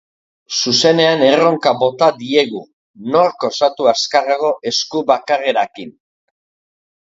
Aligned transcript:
Zuzenean 0.59 1.21
erronka 1.25 1.73
bota 1.81 2.07
diegu, 2.21 2.63
nork 3.17 3.47
osatu 3.51 3.91
azkarrago 3.93 4.53
esku 4.73 5.05
bakarrarekin? 5.15 5.97